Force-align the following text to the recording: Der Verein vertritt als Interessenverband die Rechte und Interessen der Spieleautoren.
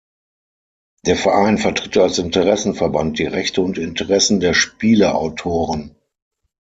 Der 1.05 1.15
Verein 1.15 1.59
vertritt 1.59 1.95
als 1.95 2.17
Interessenverband 2.17 3.19
die 3.19 3.27
Rechte 3.27 3.61
und 3.61 3.77
Interessen 3.77 4.39
der 4.39 4.55
Spieleautoren. 4.55 5.95